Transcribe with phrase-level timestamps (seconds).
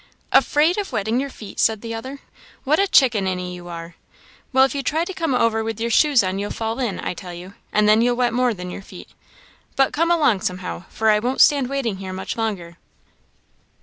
[0.31, 2.21] "Afraid of wetting your feet!" said the other;
[2.63, 3.93] "what a chickaninny you are!
[4.51, 7.13] Well, if you try to come over with your shoes on, you'll fall in, I
[7.13, 9.09] tell you; and then you'll wet more than your feet.
[9.75, 12.77] But come along somehow, for I won't stand waiting here much longer."